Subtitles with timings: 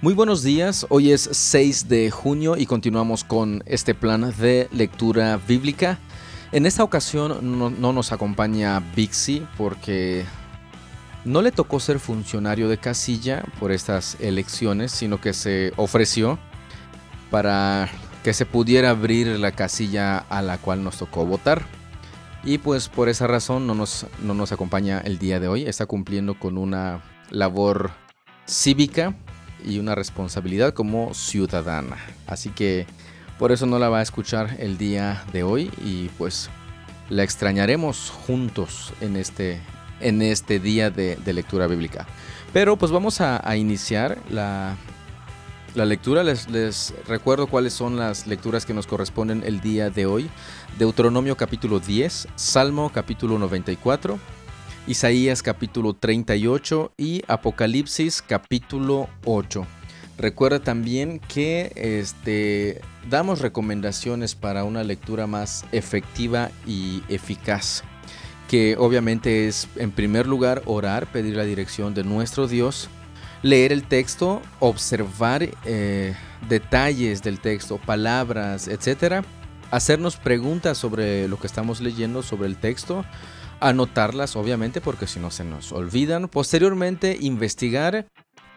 [0.00, 5.36] Muy buenos días, hoy es 6 de junio y continuamos con este plan de lectura
[5.38, 5.98] bíblica.
[6.52, 10.24] En esta ocasión no, nos acompaña Bixi porque
[11.24, 16.38] no le tocó ser funcionario de casilla por estas elecciones, sino que se ofreció
[17.32, 17.88] para
[18.22, 21.62] que se pudiera abrir la casilla a la cual nos tocó votar.
[22.44, 25.86] Y pues por esa razón no nos, no nos acompaña el día de hoy, está
[25.86, 27.90] cumpliendo con una labor
[28.46, 29.16] cívica
[29.64, 31.96] y una responsabilidad como ciudadana.
[32.26, 32.86] Así que
[33.38, 36.50] por eso no la va a escuchar el día de hoy y pues
[37.08, 39.60] la extrañaremos juntos en este,
[40.00, 42.06] en este día de, lectura bíblica.
[42.52, 44.76] Pero pues vamos a, iniciar la,
[45.74, 46.24] la lectura.
[46.24, 50.30] Les, les, recuerdo cuáles son las lecturas que nos corresponden el día de hoy.
[50.78, 54.18] Deuteronomio capítulo 10, Salmo capítulo 94.
[54.88, 59.66] Isaías capítulo 38 y Apocalipsis capítulo 8.
[60.16, 62.80] Recuerda también que este,
[63.10, 67.84] damos recomendaciones para una lectura más efectiva y eficaz,
[68.48, 72.88] que obviamente es en primer lugar orar, pedir la dirección de nuestro Dios,
[73.42, 76.14] leer el texto, observar eh,
[76.48, 79.22] detalles del texto, palabras, etc.
[79.70, 83.04] Hacernos preguntas sobre lo que estamos leyendo, sobre el texto,
[83.60, 86.28] anotarlas obviamente porque si no se nos olvidan.
[86.28, 88.06] Posteriormente investigar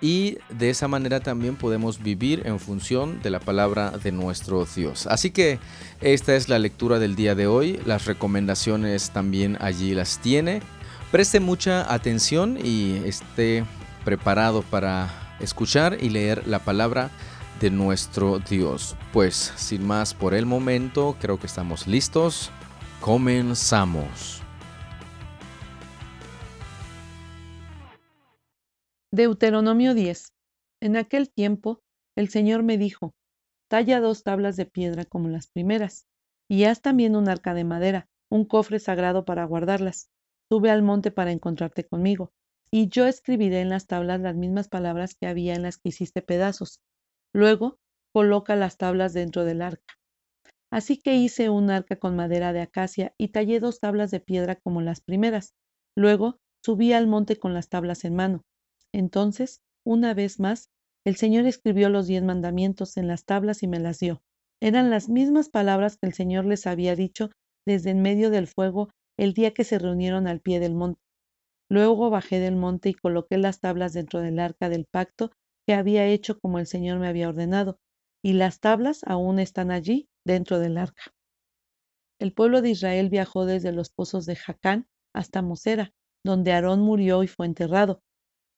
[0.02, 5.06] y de esa manera también podemos vivir en función de la palabra de nuestro Dios.
[5.08, 5.60] Así que
[6.02, 7.80] esta es la lectura del día de hoy.
[7.86, 10.62] Las recomendaciones también allí las tiene.
[11.12, 13.64] Preste mucha atención y esté
[14.04, 17.12] preparado para escuchar y leer la palabra
[17.60, 18.96] de nuestro Dios.
[19.14, 22.50] Pues sin más por el momento, creo que estamos listos.
[23.02, 24.41] Comenzamos.
[29.14, 30.32] Deuteronomio 10.
[30.82, 31.82] En aquel tiempo
[32.16, 33.14] el Señor me dijo,
[33.70, 36.06] talla dos tablas de piedra como las primeras,
[36.50, 40.10] y haz también un arca de madera, un cofre sagrado para guardarlas.
[40.50, 42.32] Sube al monte para encontrarte conmigo,
[42.72, 46.22] y yo escribiré en las tablas las mismas palabras que había en las que hiciste
[46.22, 46.80] pedazos.
[47.34, 47.80] Luego,
[48.14, 49.94] coloca las tablas dentro del arca.
[50.72, 54.56] Así que hice un arca con madera de acacia y tallé dos tablas de piedra
[54.56, 55.54] como las primeras.
[55.98, 58.42] Luego subí al monte con las tablas en mano.
[58.94, 60.70] Entonces, una vez más,
[61.06, 64.22] el Señor escribió los diez mandamientos en las tablas y me las dio.
[64.62, 67.32] Eran las mismas palabras que el Señor les había dicho
[67.66, 71.02] desde en medio del fuego el día que se reunieron al pie del monte.
[71.70, 75.32] Luego bajé del monte y coloqué las tablas dentro del arca del pacto
[75.66, 77.78] que había hecho como el Señor me había ordenado,
[78.24, 81.14] y las tablas aún están allí dentro del arca.
[82.20, 85.94] El pueblo de Israel viajó desde los pozos de Jacán hasta Mosera,
[86.26, 88.02] donde Aarón murió y fue enterrado,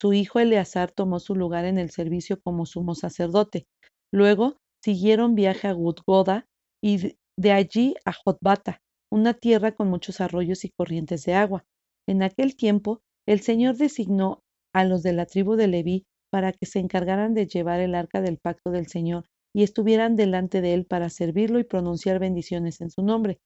[0.04, 3.68] su hijo Eleazar tomó su lugar en el servicio como sumo sacerdote.
[4.12, 6.46] Luego siguieron viaje a Gudgoda
[6.84, 11.64] y de allí a Jotbata, una tierra con muchos arroyos y corrientes de agua.
[12.06, 14.42] En aquel tiempo, el Señor designó
[14.76, 18.20] a los de la tribu de Leví para que se encargaran de llevar el arca
[18.20, 19.24] del pacto del Señor
[19.56, 23.38] y estuvieran delante de él para servirlo y pronunciar bendiciones en su nombre.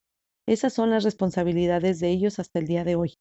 [0.44, 3.14] Esas son las responsabilidades de ellos hasta el día de hoy.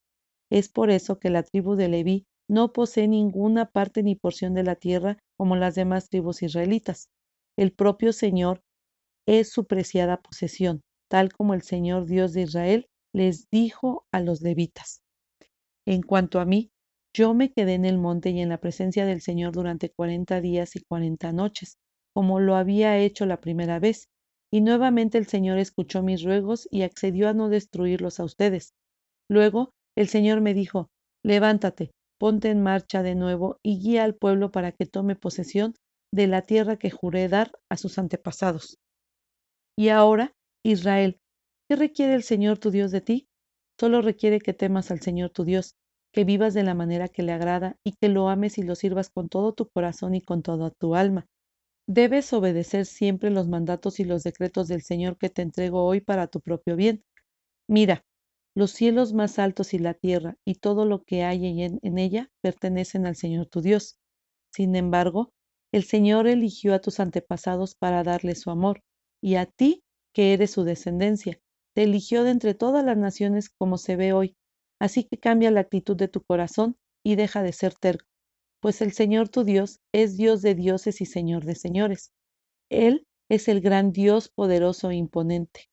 [0.49, 4.63] Es por eso que la tribu de Leví no posee ninguna parte ni porción de
[4.63, 7.09] la tierra como las demás tribus israelitas.
[7.57, 8.61] El propio Señor
[9.27, 14.41] es su preciada posesión, tal como el Señor Dios de Israel les dijo a los
[14.41, 15.01] levitas.
[15.85, 16.71] En cuanto a mí,
[17.13, 20.75] yo me quedé en el monte y en la presencia del Señor durante cuarenta días
[20.75, 21.77] y cuarenta noches,
[22.13, 24.07] como lo había hecho la primera vez,
[24.51, 28.73] y nuevamente el Señor escuchó mis ruegos y accedió a no destruirlos a ustedes.
[29.29, 30.89] Luego el Señor me dijo,
[31.23, 35.75] levántate, ponte en marcha de nuevo y guía al pueblo para que tome posesión
[36.13, 38.77] de la tierra que juré dar a sus antepasados.
[39.77, 40.33] Y ahora,
[40.65, 41.19] Israel,
[41.69, 43.27] ¿qué requiere el Señor tu Dios de ti?
[43.79, 45.75] Solo requiere que temas al Señor tu Dios,
[46.13, 49.09] que vivas de la manera que le agrada y que lo ames y lo sirvas
[49.09, 51.27] con todo tu corazón y con toda tu alma.
[51.87, 56.27] Debes obedecer siempre los mandatos y los decretos del Señor que te entrego hoy para
[56.27, 57.03] tu propio bien.
[57.69, 58.03] Mira,
[58.57, 63.05] los cielos más altos y la tierra y todo lo que hay en, ella pertenecen
[63.05, 63.99] al Señor tu Dios.
[64.51, 65.31] Sin embargo,
[65.71, 68.81] el Señor eligió a tus antepasados para darle su amor,
[69.21, 71.39] y a ti, que eres su descendencia,
[71.75, 74.35] te eligió de entre todas las naciones como se ve hoy.
[74.81, 78.09] Así que cambia la actitud de tu corazón y deja de ser terco,
[78.59, 82.11] pues el Señor tu Dios es Dios de dioses y Señor de señores.
[82.71, 85.69] Él es el gran Dios poderoso e imponente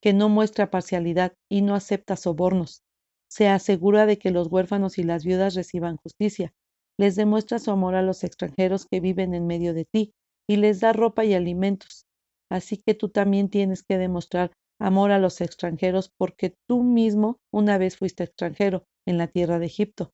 [0.00, 2.82] que no muestra parcialidad y no acepta sobornos.
[3.28, 6.52] Se asegura de que los huérfanos y las viudas reciban justicia.
[6.98, 10.12] les demuestra su amor a los extranjeros que viven en medio de ti
[10.46, 12.04] y les da ropa y alimentos.
[12.50, 17.78] Así que tú también tienes que demostrar amor a los extranjeros porque tú mismo una
[17.78, 20.12] vez fuiste extranjero en la tierra de Egipto.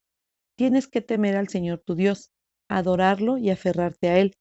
[0.56, 2.30] Tienes que temer al Señor tu Dios,
[2.68, 4.34] adorarlo y aferrarte a Él.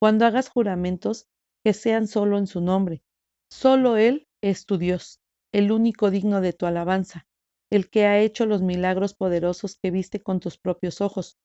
[0.00, 1.26] Cuando hagas juramentos,
[1.64, 3.02] que sean solo en su nombre.
[3.50, 5.20] Solo Él es tu Dios,
[5.52, 7.26] el único digno de tu alabanza,
[7.70, 11.38] el que ha hecho los milagros poderosos que viste con tus propios ojos.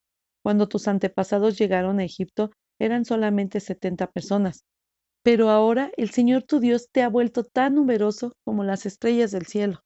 [0.44, 4.66] Cuando tus antepasados llegaron a Egipto, eran solamente setenta personas.
[5.24, 9.46] Pero ahora el Señor tu Dios te ha vuelto tan numeroso como las estrellas del
[9.46, 9.84] cielo.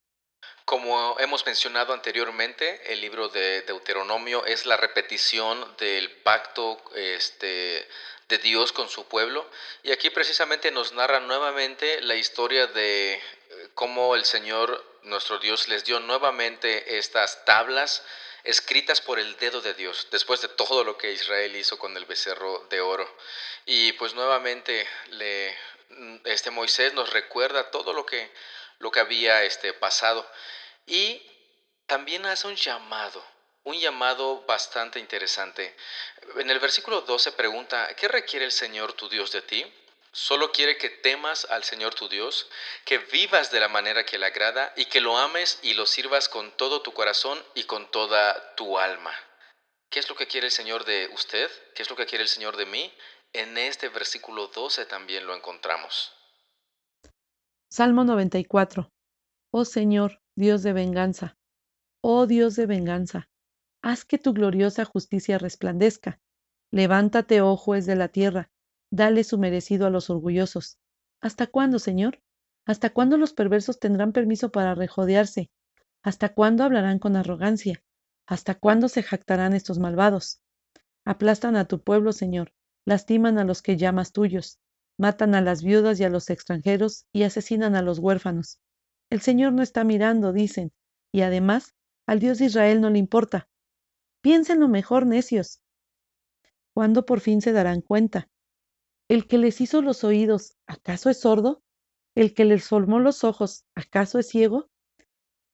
[0.65, 7.85] Como hemos mencionado anteriormente, el libro de Deuteronomio es la repetición del pacto este,
[8.31, 9.47] de Dios con su pueblo.
[9.83, 13.21] Y aquí precisamente nos narra nuevamente la historia de eh,
[13.75, 18.03] cómo el Señor, nuestro Dios, les dio nuevamente estas tablas
[18.43, 22.05] escritas por el dedo de Dios, después de todo lo que Israel hizo con el
[22.05, 23.07] becerro de oro.
[23.65, 25.55] Y pues nuevamente le,
[26.23, 28.31] este Moisés nos recuerda todo lo que,
[28.79, 30.27] lo que había este, pasado.
[30.87, 31.21] Y
[31.85, 33.23] también hace un llamado
[33.63, 35.75] un llamado bastante interesante.
[36.37, 39.65] En el versículo 12 pregunta, ¿qué requiere el Señor tu Dios de ti?
[40.13, 42.49] Solo quiere que temas al Señor tu Dios,
[42.85, 46.27] que vivas de la manera que le agrada y que lo ames y lo sirvas
[46.27, 49.13] con todo tu corazón y con toda tu alma.
[49.89, 51.49] ¿Qué es lo que quiere el Señor de usted?
[51.75, 52.93] ¿Qué es lo que quiere el Señor de mí?
[53.33, 56.13] En este versículo 12 también lo encontramos.
[57.69, 58.91] Salmo 94.
[59.51, 61.37] Oh Señor, Dios de venganza.
[62.01, 63.30] Oh Dios de venganza
[63.81, 66.19] haz que tu gloriosa justicia resplandezca.
[66.71, 68.49] Levántate, oh juez de la tierra,
[68.91, 70.77] dale su merecido a los orgullosos.
[71.19, 72.21] ¿Hasta cuándo, Señor?
[72.65, 75.49] ¿Hasta cuándo los perversos tendrán permiso para rejodearse?
[76.03, 77.83] ¿Hasta cuándo hablarán con arrogancia?
[78.27, 80.41] ¿Hasta cuándo se jactarán estos malvados?
[81.03, 82.53] Aplastan a tu pueblo, Señor,
[82.85, 84.59] lastiman a los que llamas tuyos,
[84.97, 88.59] matan a las viudas y a los extranjeros y asesinan a los huérfanos.
[89.09, 90.71] El Señor no está mirando, dicen,
[91.11, 91.75] y además
[92.07, 93.49] al Dios de Israel no le importa.
[94.21, 95.62] Piénsenlo mejor, necios.
[96.75, 98.29] ¿Cuándo por fin se darán cuenta?
[99.09, 101.63] ¿El que les hizo los oídos, acaso es sordo?
[102.13, 104.69] ¿El que les formó los ojos, acaso es ciego?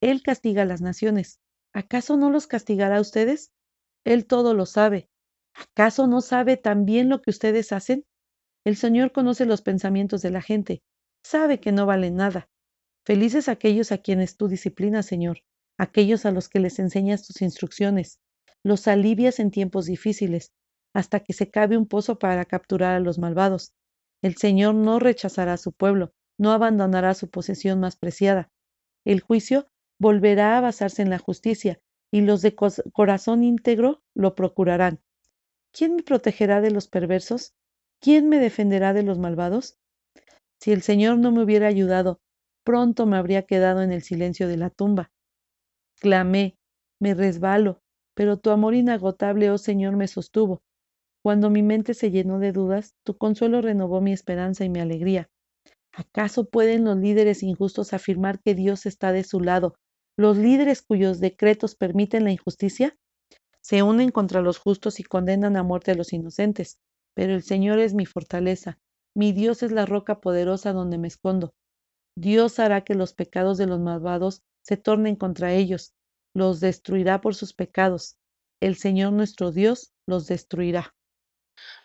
[0.01, 1.39] Él castiga a las naciones.
[1.73, 3.53] ¿Acaso no los castigará a ustedes?
[4.03, 5.09] Él todo lo sabe.
[5.55, 8.05] ¿Acaso no sabe también lo que ustedes hacen?
[8.65, 10.83] El Señor conoce los pensamientos de la gente.
[11.23, 12.49] Sabe que no valen nada.
[13.05, 15.39] Felices aquellos a quienes tú disciplinas, Señor,
[15.77, 18.19] aquellos a los que les enseñas tus instrucciones
[18.63, 20.51] los alivias en tiempos difíciles,
[20.93, 23.73] hasta que se cabe un pozo para capturar a los malvados.
[24.21, 28.49] El Señor no rechazará a su pueblo, no abandonará su posesión más preciada.
[29.05, 29.67] El juicio
[29.99, 31.79] volverá a basarse en la justicia,
[32.11, 35.01] y los de corazón íntegro lo procurarán.
[35.71, 37.53] ¿Quién me protegerá de los perversos?
[37.99, 39.77] ¿Quién me defenderá de los malvados?
[40.59, 42.19] Si el Señor no me hubiera ayudado,
[42.63, 45.11] pronto me habría quedado en el silencio de la tumba.
[45.99, 46.57] Clamé,
[46.99, 47.81] me resbalo,
[48.17, 50.63] pero tu amor inagotable, oh Señor, me sostuvo.
[51.23, 55.29] Cuando mi mente se llenó de dudas, tu consuelo renovó mi esperanza y mi alegría.
[55.93, 59.75] ¿Acaso pueden los líderes injustos afirmar que Dios está de su lado,
[60.17, 62.97] los líderes cuyos decretos permiten la injusticia?
[63.61, 66.79] Se unen contra los justos y condenan a muerte a los inocentes,
[67.13, 68.79] pero el Señor es mi fortaleza,
[69.15, 71.53] mi Dios es la roca poderosa donde me escondo.
[72.17, 75.93] Dios hará que los pecados de los malvados se tornen contra ellos,
[76.33, 78.17] los destruirá por sus pecados.
[78.61, 80.95] El Señor nuestro Dios los destruirá.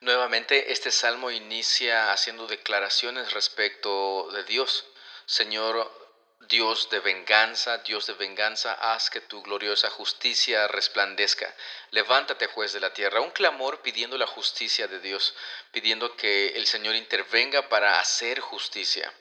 [0.01, 4.87] Nuevamente, este salmo inicia haciendo declaraciones respecto de Dios.
[5.27, 5.91] Señor,
[6.49, 11.55] Dios de venganza, Dios de venganza, haz que tu gloriosa justicia resplandezca.
[11.91, 13.21] Levántate, juez de la tierra.
[13.21, 15.35] Un clamor pidiendo la justicia de Dios,
[15.71, 19.13] pidiendo que el Señor intervenga para hacer justicia.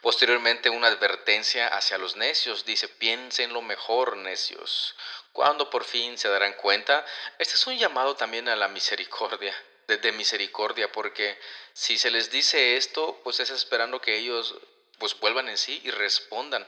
[0.00, 2.64] Posteriormente, una advertencia hacia los necios.
[2.64, 4.96] Dice, piensen lo mejor, necios.
[5.32, 7.04] ¿Cuándo por fin se darán cuenta?
[7.38, 9.54] Este es un llamado también a la misericordia
[9.96, 11.38] de misericordia, porque
[11.72, 14.54] si se les dice esto, pues es esperando que ellos
[15.00, 16.64] pues vuelvan en sí y respondan.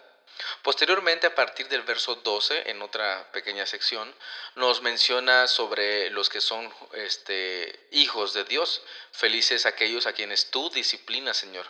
[0.63, 4.13] Posteriormente, a partir del verso 12, en otra pequeña sección,
[4.57, 10.71] nos menciona sobre los que son este, hijos de Dios, felices aquellos a quienes tú
[10.71, 11.67] disciplinas, Señor,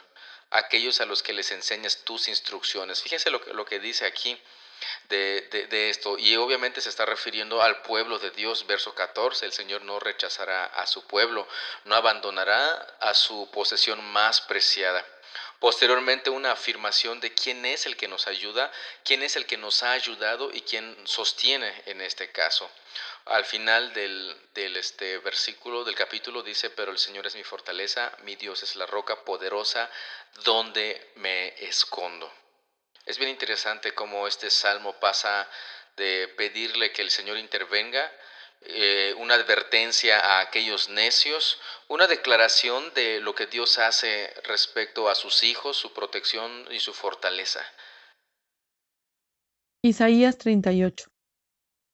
[0.51, 3.03] aquellos a los que les enseñas tus instrucciones.
[3.03, 4.41] Fíjense lo que, lo que dice aquí
[5.09, 9.53] de, de, esto, y obviamente se está refiriendo al pueblo de Dios, verso 14, el
[9.53, 11.47] Señor no rechazará a su pueblo,
[11.85, 15.05] no abandonará a su posesión más preciada.
[15.63, 18.73] Posteriormente una afirmación de quién es el que nos ayuda,
[19.05, 22.69] quién es el que nos ha ayudado y quién sostiene en este caso.
[23.27, 28.13] Al final del, del este versículo del capítulo dice, pero el Señor es mi fortaleza,
[28.25, 29.89] mi Dios es la roca poderosa
[30.43, 32.29] donde me escondo.
[33.07, 35.49] Es bien interesante cómo este salmo pasa
[35.95, 38.11] de pedirle que el Señor intervenga,
[38.67, 45.15] eh, una advertencia a aquellos necios, una declaración de lo que Dios hace respecto a
[45.15, 47.61] sus hijos, su protección y su fortaleza.
[49.83, 51.09] Isaías 38.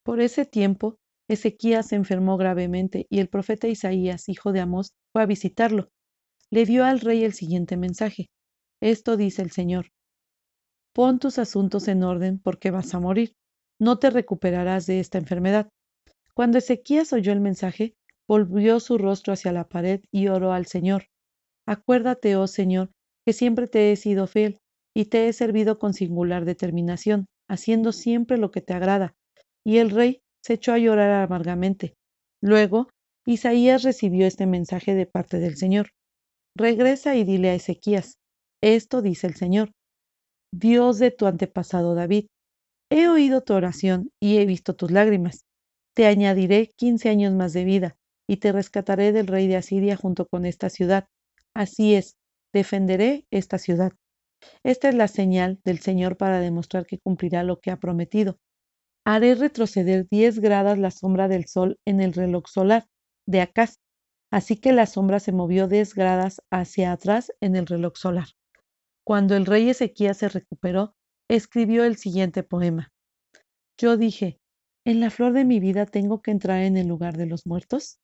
[0.04, 0.98] Por ese tiempo,
[1.28, 5.88] Ezequías se enfermó gravemente y el profeta Isaías, hijo de Amós, fue a visitarlo.
[6.50, 8.30] Le dio al rey el siguiente mensaje.
[8.80, 9.90] Esto dice el Señor.
[10.94, 13.34] Pon tus asuntos en orden porque vas a morir.
[13.78, 15.68] No te recuperarás de esta enfermedad.
[16.38, 17.96] Cuando Ezequías oyó el mensaje,
[18.28, 21.08] volvió su rostro hacia la pared y oró al Señor.
[21.66, 22.92] Acuérdate, oh Señor,
[23.26, 24.60] que siempre te he sido fiel
[24.94, 29.16] y te he servido con singular determinación, haciendo siempre lo que te agrada.
[29.66, 31.94] Y el rey se echó a llorar amargamente.
[32.40, 32.88] Luego,
[33.26, 35.88] Isaías recibió este mensaje de parte del Señor.
[36.56, 38.14] Regresa y dile a Ezequías,
[38.62, 39.72] esto dice el Señor.
[40.54, 42.26] Dios de tu antepasado David.
[42.92, 45.40] He oído tu oración y he visto tus lágrimas.
[45.98, 47.96] Te añadiré quince años más de vida,
[48.28, 51.08] y te rescataré del rey de Asiria junto con esta ciudad.
[51.56, 52.16] Así es,
[52.54, 53.90] defenderé esta ciudad.
[54.62, 58.38] Esta es la señal del Señor para demostrar que cumplirá lo que ha prometido.
[59.04, 62.86] Haré retroceder diez gradas la sombra del sol en el reloj solar
[63.26, 63.80] de Acaz.
[64.30, 68.28] Así que la sombra se movió diez gradas hacia atrás en el reloj solar.
[69.04, 70.94] Cuando el rey Ezequías se recuperó,
[71.28, 72.92] escribió el siguiente poema.
[73.76, 74.37] Yo dije,
[74.88, 77.98] ¿en la flor de mi vida tengo que entrar en el lugar de los muertos?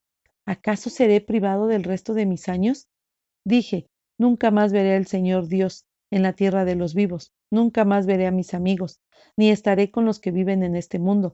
[0.45, 2.89] ¿Acaso seré privado del resto de mis años?
[3.43, 3.87] Dije,
[4.19, 8.27] nunca más veré al Señor Dios en la tierra de los vivos, nunca más veré
[8.27, 9.01] a mis amigos,
[9.35, 11.33] ni estaré con los que viven en este mundo.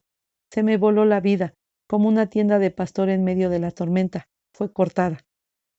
[0.52, 1.54] Se me voló la vida,
[1.88, 5.19] como una tienda de pastor en medio de la tormenta, fue cortada.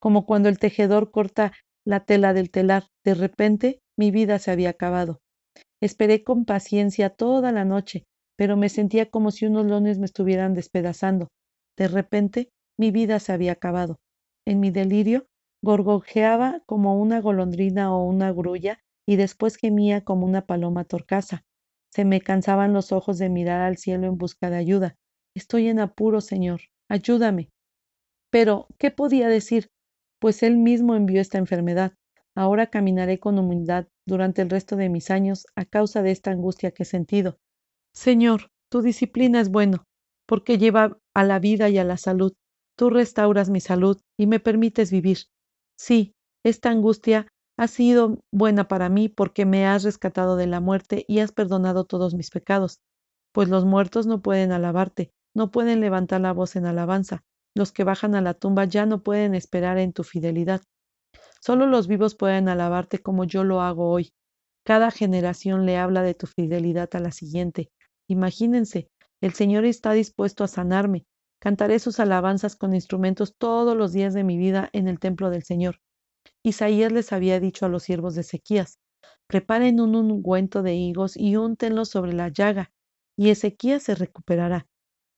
[0.01, 1.53] Como cuando el tejedor corta
[1.85, 2.87] la tela del telar.
[3.05, 5.21] De repente mi vida se había acabado.
[5.79, 8.03] Esperé con paciencia toda la noche,
[8.41, 11.27] pero me sentía como si unos lones me estuvieran despedazando.
[11.77, 13.99] De repente mi vida se había acabado.
[14.47, 15.27] En mi delirio
[15.63, 21.43] gorgojeaba como una golondrina o una grulla y después gemía como una paloma torcasa.
[21.93, 24.95] Se me cansaban los ojos de mirar al cielo en busca de ayuda.
[25.35, 26.61] Estoy en apuro, Señor.
[26.89, 27.51] Ayúdame.
[28.31, 29.69] Pero, ¿qué podía decir?
[30.19, 31.93] pues Él mismo envió esta enfermedad.
[32.35, 36.71] Ahora caminaré con humildad durante el resto de mis años a causa de esta angustia
[36.71, 37.37] que he sentido.
[37.93, 39.83] Señor, tu disciplina es bueno,
[40.25, 42.33] porque lleva a la vida y a la salud.
[42.77, 45.17] Tú restauras mi salud y me permites vivir.
[45.77, 51.05] Sí, esta angustia ha sido buena para mí porque me has rescatado de la muerte
[51.07, 52.79] y has perdonado todos mis pecados,
[53.33, 57.21] pues los muertos no pueden alabarte, no pueden levantar la voz en alabanza,
[57.55, 60.61] los que bajan a la tumba ya no pueden esperar en tu fidelidad.
[61.41, 64.11] Solo los vivos pueden alabarte como yo lo hago hoy.
[64.65, 67.69] Cada generación le habla de tu fidelidad a la siguiente.
[68.07, 68.89] Imagínense,
[69.21, 71.05] el Señor está dispuesto a sanarme.
[71.39, 75.43] Cantaré sus alabanzas con instrumentos todos los días de mi vida en el templo del
[75.43, 75.79] Señor.
[76.43, 78.79] Isaías les había dicho a los siervos de Ezequías,
[79.27, 82.71] preparen un ungüento de higos y úntenlo sobre la llaga,
[83.17, 84.67] y Ezequías se recuperará.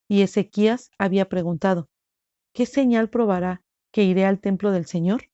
[0.08, 1.90] Y Ezequías había preguntado,
[2.54, 5.30] ¿qué señal probará que iré al templo del Señor?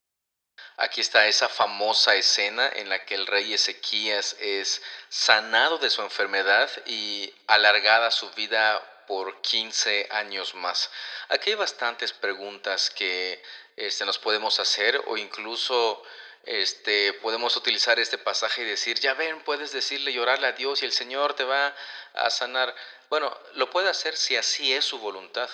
[0.81, 6.01] Aquí está esa famosa escena en la que el rey Ezequías es sanado de su
[6.01, 10.89] enfermedad y alargada su vida por 15 años más.
[11.27, 13.43] Aquí hay bastantes preguntas que
[13.75, 16.01] este, nos podemos hacer o incluso
[16.45, 20.81] este, podemos utilizar este pasaje y decir, ya ven, puedes decirle y orarle a Dios
[20.81, 21.75] y el Señor te va
[22.13, 22.73] a sanar.
[23.09, 25.49] Bueno, lo puede hacer si así es su voluntad.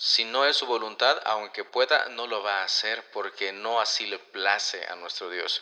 [0.00, 4.06] Si no es su voluntad, aunque pueda, no lo va a hacer porque no así
[4.06, 5.60] le place a nuestro Dios.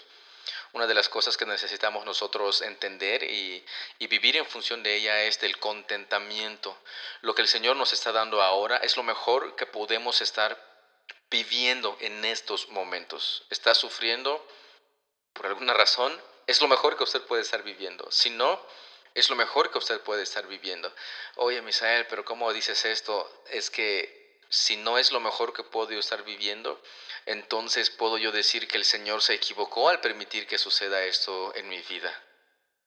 [0.74, 3.64] Una de las cosas que necesitamos nosotros entender y,
[3.98, 6.76] vivir en función de ella es del contentamiento.
[7.22, 10.62] Lo que el Señor nos está dando ahora es lo mejor que podemos estar
[11.30, 13.46] viviendo en estos momentos.
[13.48, 14.46] ¿Está sufriendo
[15.32, 16.14] por alguna razón?
[16.46, 18.10] Es lo mejor que usted puede estar viviendo.
[18.10, 18.60] Si no,
[19.14, 20.94] es lo mejor que usted puede estar viviendo.
[21.36, 23.44] Oye, Misael, pero ¿cómo dices esto?
[23.48, 26.80] Es que si no es lo mejor que puedo estar viviendo,
[27.26, 31.68] entonces puedo yo decir que el Señor se equivocó al permitir que suceda esto en
[31.68, 32.10] mi vida.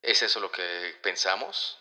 [0.02, 0.64] ¿Es eso lo que
[1.04, 1.78] pensamos?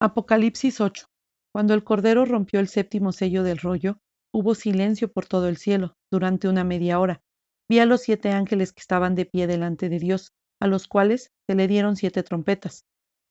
[0.00, 1.06] Apocalipsis 8.
[1.52, 3.98] Cuando el Cordero rompió el séptimo sello del rollo,
[4.32, 7.22] hubo silencio por todo el cielo durante una media hora.
[7.68, 11.30] Vi a los siete ángeles que estaban de pie delante de Dios, a los cuales
[11.46, 12.84] se le dieron siete trompetas.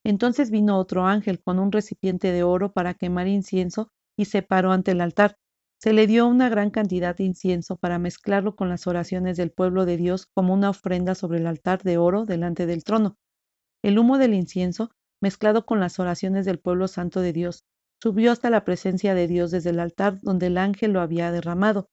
[0.04, 4.72] Entonces vino otro ángel con un recipiente de oro para quemar incienso y se paró
[4.72, 5.38] ante el altar.
[5.86, 9.86] Se le dio una gran cantidad de incienso para mezclarlo con las oraciones del pueblo
[9.86, 13.20] de Dios como una ofrenda sobre el altar de oro delante del trono.
[13.84, 14.90] El humo del incienso,
[15.22, 17.66] mezclado con las oraciones del pueblo santo de Dios,
[18.02, 21.88] subió hasta la presencia de Dios desde el altar donde el ángel lo había derramado.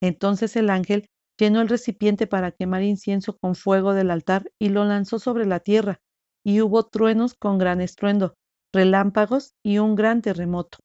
[0.00, 4.86] Entonces el ángel llenó el recipiente para quemar incienso con fuego del altar y lo
[4.86, 6.00] lanzó sobre la tierra,
[6.42, 8.32] y hubo truenos con gran estruendo,
[8.72, 10.78] relámpagos y un gran terremoto.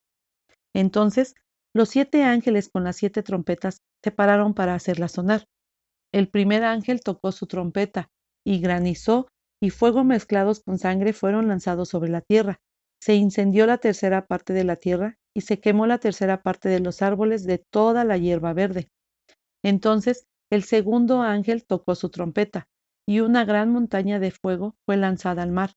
[0.73, 1.33] Entonces
[1.73, 5.45] los siete ángeles con las siete trompetas se pararon para hacerla sonar.
[6.13, 8.09] El primer ángel tocó su trompeta,
[8.45, 9.27] y granizó,
[9.61, 12.59] y fuego mezclados con sangre fueron lanzados sobre la tierra.
[13.01, 16.79] Se incendió la tercera parte de la tierra, y se quemó la tercera parte de
[16.79, 18.89] los árboles de toda la hierba verde.
[19.63, 22.67] Entonces el segundo ángel tocó su trompeta,
[23.07, 25.71] y una gran montaña de fuego fue lanzada al mar.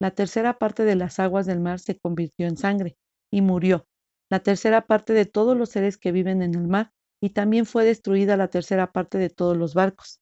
[0.00, 2.96] La tercera parte de las aguas del mar se convirtió en sangre,
[3.32, 3.86] y murió.
[4.30, 7.84] La tercera parte de todos los seres que viven en el mar, y también fue
[7.84, 10.20] destruida la tercera parte de todos los barcos.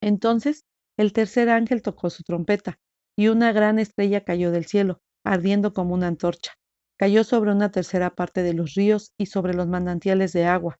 [0.00, 0.64] Entonces
[0.96, 2.78] el tercer ángel tocó su trompeta,
[3.16, 6.52] y una gran estrella cayó del cielo, ardiendo como una antorcha.
[6.98, 10.78] Cayó sobre una tercera parte de los ríos y sobre los manantiales de agua,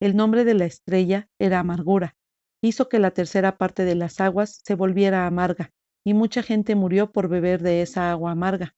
[0.00, 2.16] el nombre de la estrella era amargura.
[2.62, 5.72] Hizo que la tercera parte de las aguas se volviera amarga,
[6.04, 8.74] y mucha gente murió por beber de esa agua amarga.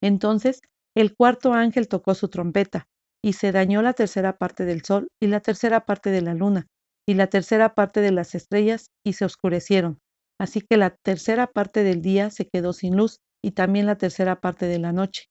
[0.00, 0.60] Entonces
[0.96, 2.86] el cuarto ángel tocó su trompeta,
[3.22, 6.66] y se dañó la tercera parte del sol y la tercera parte de la luna,
[7.06, 9.98] y la tercera parte de las estrellas, y se oscurecieron.
[10.38, 14.40] Así que la tercera parte del día se quedó sin luz, y también la tercera
[14.40, 15.26] parte de la noche.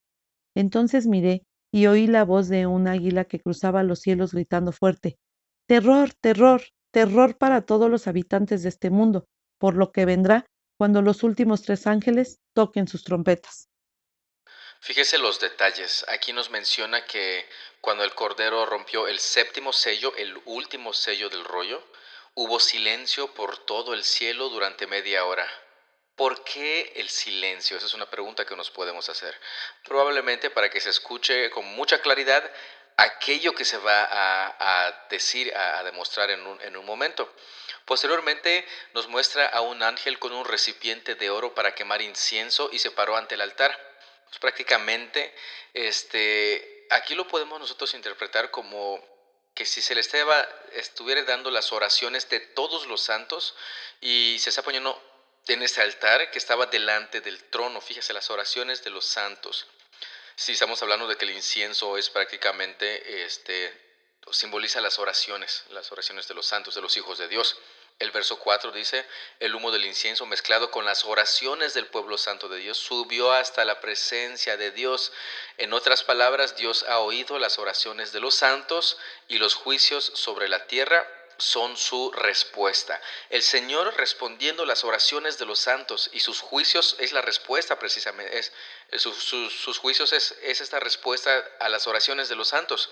[0.56, 1.44] Entonces miré,
[1.74, 5.18] y oí la voz de un águila que cruzaba los cielos gritando fuerte,
[5.68, 9.26] Terror, terror, terror para todos los habitantes de este mundo,
[9.60, 10.46] por lo que vendrá
[10.78, 13.70] cuando los últimos tres ángeles toquen sus trompetas.
[14.84, 16.06] Fíjese los detalles.
[16.10, 17.48] Aquí nos menciona que
[17.80, 21.82] cuando el Cordero rompió el séptimo sello, el último sello del rollo,
[22.34, 25.50] hubo silencio por todo el cielo durante media hora.
[26.18, 27.78] ¿Por qué el silencio?
[27.78, 29.40] Esa es una pregunta que nos podemos hacer.
[29.86, 32.44] Probablemente para que se escuche con mucha claridad
[32.98, 37.34] aquello que se va a, decir, a, demostrar en un, en un, momento.
[37.86, 42.80] Posteriormente nos muestra a un ángel con un recipiente de oro para quemar incienso y
[42.80, 43.93] se paró ante el altar.
[44.34, 45.32] Pues prácticamente,
[45.76, 49.00] este, aquí lo podemos nosotros interpretar como
[49.54, 53.54] que si se le estaba, estuviera dando las oraciones de todos los santos
[54.02, 55.00] y se está poniendo
[55.46, 57.80] en este altar que estaba delante del trono.
[57.80, 59.68] Fíjese las oraciones de los santos.
[60.36, 63.72] Si estamos hablando de que el incienso es prácticamente, este,
[64.32, 67.56] simboliza las oraciones, las oraciones de los santos, de los hijos de Dios.
[68.00, 69.06] El verso 4 dice,
[69.40, 73.64] el humo del incienso mezclado con las oraciones del pueblo santo de Dios subió hasta
[73.66, 75.12] la presencia de Dios.
[75.58, 80.50] En otras palabras, Dios ha oído las oraciones de los santos y los juicios sobre
[80.50, 83.00] la tierra son su respuesta.
[83.30, 88.38] El Señor respondiendo las oraciones de los santos y sus juicios es la respuesta precisamente,
[88.38, 88.52] es,
[88.98, 92.90] sus juicios es, es esta respuesta a las oraciones de los santos.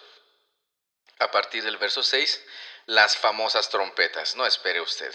[1.20, 2.42] A partir del verso 6,
[2.86, 4.36] las famosas trompetas.
[4.36, 5.13] No espere usted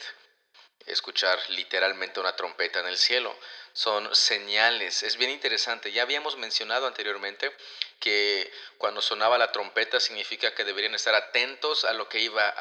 [0.86, 3.36] escuchar literalmente una trompeta en el cielo.
[3.72, 5.02] Son señales.
[5.02, 5.92] Es bien interesante.
[5.92, 7.54] Ya habíamos mencionado anteriormente
[7.98, 12.54] que cuando sonaba la trompeta significa que deberían estar atentos a lo que iba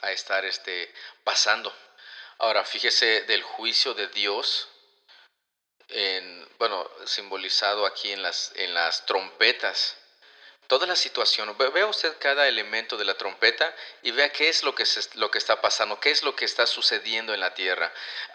[0.00, 0.92] a, estar este,
[1.24, 1.74] pasando.
[2.38, 4.68] Ahora, fíjese del juicio de Dios,
[5.88, 9.96] en, bueno, simbolizado aquí en las, en las trompetas
[10.66, 11.54] toda la situación.
[11.74, 15.38] Vea usted cada elemento de la trompeta y vea qué es lo que, lo que
[15.38, 17.92] está pasando, qué es lo que está sucediendo en la tierra.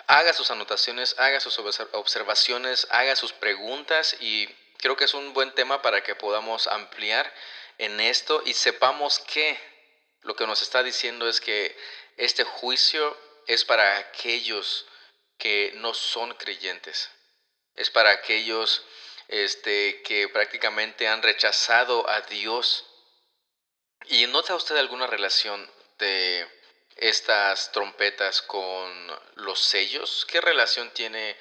[0.07, 5.51] Haga sus anotaciones, haga sus observaciones, haga sus preguntas y creo que es un buen
[5.53, 7.33] tema para que podamos ampliar
[7.77, 9.59] en esto y sepamos que
[10.21, 11.75] lo que nos está diciendo es que
[12.17, 14.85] este juicio es para aquellos
[15.37, 17.09] que no son creyentes,
[17.75, 18.83] es para aquellos
[19.27, 22.85] este, que prácticamente han rechazado a Dios.
[24.05, 26.47] ¿Y nota usted alguna relación de
[26.95, 30.25] estas trompetas con los sellos?
[30.29, 31.37] ¿Qué relación tiene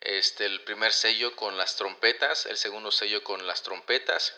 [0.00, 4.34] este, el primer sello con las trompetas, el segundo sello con las trompetas?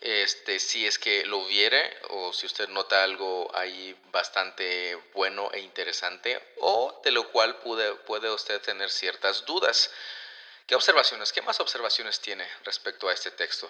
[0.00, 5.60] Este, si es que lo viere o si usted nota algo ahí bastante bueno e
[5.60, 9.90] interesante o de lo cual puede, puede usted tener ciertas dudas.
[10.66, 13.68] ¿Qué observaciones, qué más observaciones tiene respecto a este texto?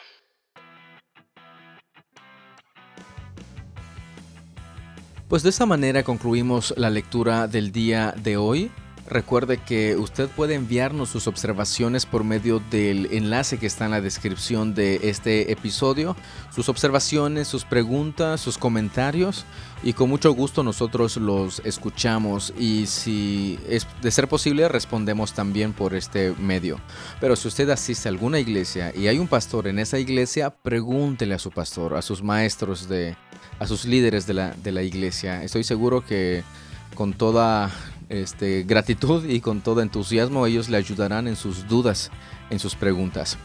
[5.29, 8.71] Pues de esta manera concluimos la lectura del día de hoy.
[9.09, 14.01] Recuerde que usted puede enviarnos sus observaciones por medio del enlace que está en la
[14.01, 16.17] descripción de este episodio,
[16.55, 19.45] sus observaciones, sus preguntas, sus comentarios
[19.83, 25.73] y con mucho gusto nosotros los escuchamos y si es de ser posible respondemos también
[25.73, 26.79] por este medio.
[27.21, 31.35] Pero si usted asiste a alguna iglesia y hay un pastor en esa iglesia, pregúntele
[31.35, 33.17] a su pastor, a sus maestros de
[33.59, 35.43] a sus líderes de la, de la iglesia.
[35.43, 36.43] Estoy seguro que
[36.95, 37.71] con toda
[38.13, 42.11] este, gratitud y con todo entusiasmo ellos le ayudarán en sus dudas,
[42.51, 43.39] en sus preguntas.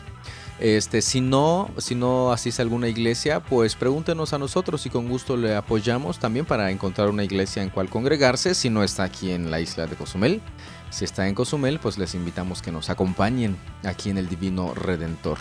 [0.60, 5.08] Este, si no, si no asiste a alguna iglesia, pues pregúntenos a nosotros y con
[5.08, 9.32] gusto le apoyamos también para encontrar una iglesia en cual congregarse si no está aquí
[9.32, 10.41] en la isla de Cozumel.
[10.89, 15.38] Si está en Cozumel, pues les invitamos que nos acompañen aquí en el Divino Redentor.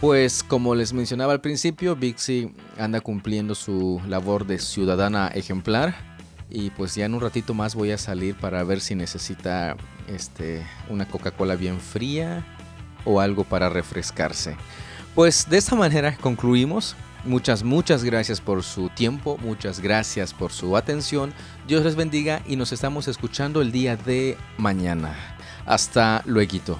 [0.00, 6.13] Pues como les mencionaba al principio, Bixi anda cumpliendo su labor de ciudadana ejemplar
[6.50, 9.76] y pues ya en un ratito más voy a salir para ver si necesita
[10.08, 12.44] este, una Coca-Cola bien fría
[13.04, 14.56] o algo para refrescarse.
[15.14, 16.96] Pues de esta manera concluimos.
[17.24, 21.32] Muchas, muchas gracias por su tiempo, muchas gracias por su atención.
[21.66, 25.14] Dios les bendiga y nos estamos escuchando el día de mañana.
[25.64, 26.78] Hasta luego.